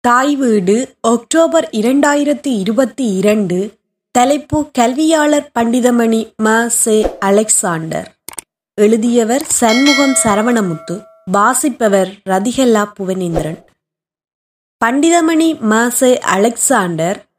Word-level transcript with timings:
தாய் 0.00 0.36
வீடு 0.36 0.96
ஒக்டோபர் 1.08 1.68
இரண்டாயிரத்தி 1.72 2.46
இருபத்தி 2.46 3.04
இரண்டு 3.04 3.78
தலைப்பு 4.10 4.70
கல்வியாளர் 4.70 5.50
பண்டிதமணி 5.58 6.32
ம. 6.42 6.66
செ. 6.66 7.16
அலெக்சாண்டர். 7.18 8.16
எழுதியவர் 8.74 9.42
சண்முகம் 9.42 10.14
சரவணமுத்து 10.24 11.04
வாசிப்பவர் 11.24 12.08
ரதிகல்லா 12.26 12.92
புவனேந்திரன். 12.98 13.58
பண்டிதமணி 14.84 15.58
ம. 15.60 15.88
செ. 15.88 16.18
அலெக்சாண்டர் 16.18 17.29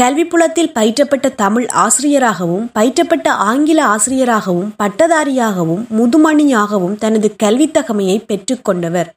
கல்விப்புலத்தில் 0.00 0.72
பயிற்றப்பட்ட 0.74 1.34
தமிழ் 1.34 1.66
ஆசிரியராகவும் 1.66 2.70
பயிற்றப்பட்ட 2.74 3.28
ஆங்கில 3.28 3.84
ஆசிரியராகவும் 3.84 4.74
பட்டதாரியாகவும் 4.78 5.84
முதுமணியாகவும் 5.90 6.96
தனது 6.98 7.36
கல்வித் 7.36 7.76
தகமையை 7.76 8.16
பெற்றுக்கொண்டவர் 8.24 9.10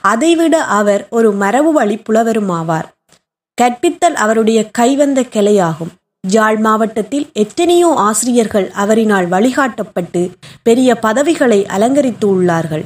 அதைவிட 0.00 0.62
அவர் 0.62 1.06
ஒரு 1.10 1.32
மரபு 1.32 1.72
வழி 1.72 1.96
புலவருமாவார். 1.96 2.88
கற்பித்தல் 3.62 4.16
அவருடைய 4.16 4.70
கைவந்த 4.70 5.20
கிளையாகும். 5.20 5.92
ஜாழ் 6.20 6.56
மாவட்டத்தில் 6.56 7.28
எத்தனையோ 7.32 7.92
ஆசிரியர்கள் 7.96 8.70
அவரினால் 8.78 9.28
வழிகாட்டப்பட்டு 9.28 10.30
பெரிய 10.62 10.96
பதவிகளை 10.98 11.66
அலங்கரித்து 11.66 12.26
உள்ளார்கள். 12.26 12.84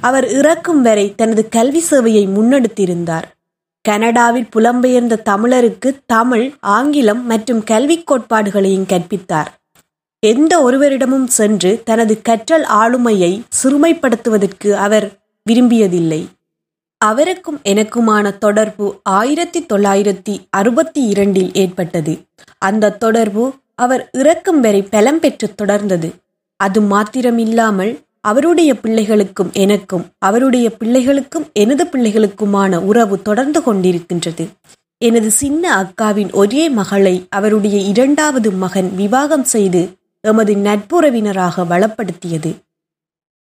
அவர் 0.00 0.28
இறக்கும் 0.28 0.82
வரை 0.82 1.14
தனது 1.16 1.48
கல்வி 1.48 1.84
சேவையை 1.90 2.26
முன்னெடுத்திருந்தார். 2.28 3.35
கனடாவில் 3.86 4.48
புலம்பெயர்ந்த 4.56 5.22
தமிழருக்கு 5.30 5.98
தமிழ் 6.06 6.52
ஆங்கிலம் 6.60 7.26
மற்றும் 7.26 7.64
கல்விக் 7.64 8.12
கோட்பாடுகளையும் 8.12 8.86
கற்பித்தார். 8.86 9.46
எந்த 10.20 10.62
ஒருவரிடமும் 10.62 11.26
சென்று 11.26 11.82
தனது 11.84 12.22
கற்றல் 12.22 12.64
ஆளுமையை 12.64 13.42
சிறுமைப்படுத்துவதற்கு 13.62 14.70
அவர் 14.70 15.18
விரும்பியதில்லை. 15.50 16.26
அவருக்கும் 16.98 17.60
எனக்குமான 17.64 18.38
தொடர்பு 18.38 19.00
ஆயிரத்தி 19.02 19.66
தொள்ளாயிரத்தி 19.72 20.38
அறுபத்தி 20.50 21.02
இரண்டில் 21.02 21.52
ஏற்பட்டது. 21.52 22.18
அந்த 22.58 22.90
தொடர்பு 22.90 23.54
அவர் 23.74 24.08
இறக்கும் 24.12 24.60
வரை 24.60 24.82
பலம் 24.82 25.20
பெற்று 25.20 25.54
தொடர்ந்தது. 25.62 26.12
அது 26.56 26.80
மாத்திரமில்லாமல் 26.82 28.05
அவருடைய 28.26 28.70
பிள்ளைகளுக்கும் 28.74 29.50
எனக்கும் 29.52 30.04
அவருடைய 30.18 30.66
பிள்ளைகளுக்கும் 30.80 31.46
எனது 31.52 31.84
பிள்ளைகளுக்குமான 31.84 32.78
உறவு 32.78 33.22
தொடர்ந்து 33.22 33.60
கொண்டிருக்கின்றது. 33.60 34.44
எனது 35.04 35.30
சின்ன 35.30 35.64
அக்காவின் 35.82 36.32
ஒரே 36.32 36.68
மகளை 36.68 37.26
அவருடைய 37.30 37.78
இரண்டாவது 37.78 38.50
மகன் 38.52 38.94
விவாகம் 38.94 39.44
செய்து 39.44 39.82
எமது 40.20 40.54
நட்புறவினராக 40.54 41.64
வளப்படுத்தியது. 41.64 42.50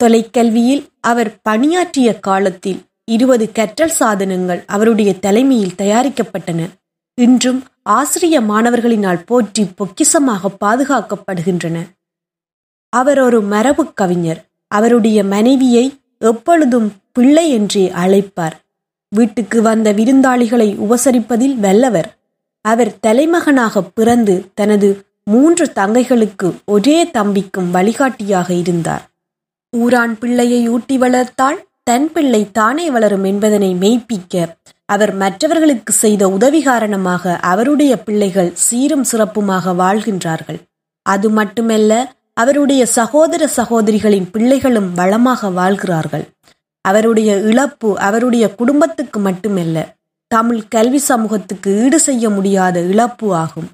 தொலைக்கல்வியில் 0.05 0.87
அவர் 1.01 1.31
பணியாற்றிய 1.43 2.19
காலத்தில் 2.19 2.81
இருபது 3.05 3.53
கற்றல் 3.53 3.97
சாதனங்கள் 3.99 4.65
அவருடைய 4.67 5.19
தலைமையில் 5.19 5.79
தயாரிக்கப்பட்டன. 5.79 6.67
இன்றும் 7.15 7.61
ஆசிரிய 7.83 8.41
மாணவர்களினால் 8.41 9.25
போற்றி 9.27 9.67
பொக்கிசமாக 9.75 10.51
பாதுகாக்கப்படுகின்றன. 10.65 11.79
அவர் 12.89 13.21
ஒரு 13.21 13.41
மரபு 13.43 13.93
கவிஞர். 13.93 14.43
அவருடைய 14.77 15.19
மனைவியை 15.35 15.87
எப்பொழுதும் 16.31 16.89
பிள்ளை 17.17 17.47
என்றே 17.51 17.85
அழைப்பார். 18.03 18.57
வீட்டுக்கு 19.13 19.59
வந்த 19.63 19.89
விருந்தாளிகளை 19.93 20.69
உபசரிப்பதில் 20.85 21.57
வல்லவர். 21.65 22.09
அவர் 22.65 22.93
தலைமகனாக 23.07 23.83
பிறந்து 23.99 24.35
தனது 24.55 24.89
மூன்று 25.31 25.65
தங்கைகளுக்கு 25.75 26.49
ஒரே 26.75 26.99
தம்பிக்கும் 27.17 27.71
வழிகாட்டியாக 27.77 28.49
இருந்தார். 28.63 29.05
ஊரான் 29.73 30.15
பிள்ளையை 30.21 30.61
ஊட்டி 30.69 30.97
வளர்த்தால் 30.99 31.59
தன் 31.91 32.09
பிள்ளை 32.13 32.43
தானே 32.53 32.87
வளரும் 32.91 33.25
என்பதனை 33.31 33.71
மெய்ப்பிக்க 33.81 34.35
அவர் 34.93 35.13
மற்றவர்களுக்கு 35.15 35.93
செய்த 36.03 36.23
உதவி 36.37 36.61
காரணமாக 36.63 37.35
அவருடைய 37.51 37.93
பிள்ளைகள் 38.07 38.51
சீரும் 38.67 39.07
சிறப்புமாக 39.13 39.75
வாழ்கின்றார்கள். 39.83 40.61
அது 41.07 41.29
மட்டுமல்ல 41.31 41.93
அவருடைய 42.35 42.87
சகோதர 42.87 43.47
சகோதரிகளின் 43.57 44.31
பிள்ளைகளும் 44.31 44.95
வளமாக 44.95 45.51
வாழ்கிறார்கள். 45.51 46.25
அவருடைய 46.81 47.37
இழப்பு 47.41 47.99
அவருடைய 47.99 48.55
குடும்பத்துக்கு 48.55 49.21
மட்டுமல்ல 49.21 49.97
தமிழ் 50.27 50.63
கல்வி 50.69 50.99
சமூகத்துக்கு 50.99 51.85
ஈடு 51.85 52.01
செய்ய 52.01 52.31
முடியாத 52.31 52.81
இழப்பு 52.81 53.35
ஆகும். 53.35 53.69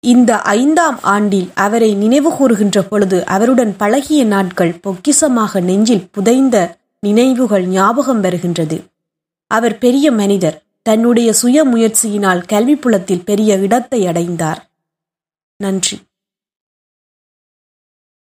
இந்த 0.00 0.40
ஐந்தாம் 0.40 0.98
ஆண்டில் 1.02 1.48
அவரை 1.54 1.94
நினைவு 1.94 2.30
கூறுகின்ற 2.32 2.82
பொழுது 2.82 3.26
அவருடன் 3.26 3.76
பழகிய 3.76 4.24
நாட்கள் 4.24 4.80
பொக்கிசமாக 4.82 5.60
நெஞ்சில் 5.60 6.08
புதைந்த 6.12 6.76
நினைவுகள் 7.00 7.66
ஞாபகம் 7.66 8.20
வருகின்றது. 8.20 8.78
அவர் 9.50 9.78
பெரிய 9.78 10.12
மனிதர் 10.12 10.62
தன்னுடைய 10.82 11.32
சுய 11.32 11.64
முயற்சியினால் 11.64 12.42
கல்வி 12.46 12.76
புலத்தில் 12.76 13.24
பெரிய 13.24 13.56
இடத்தை 13.56 14.06
அடைந்தார். 14.06 14.60
நன்றி. 15.56 15.96